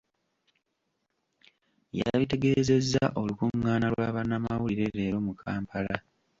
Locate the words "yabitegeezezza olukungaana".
1.99-3.87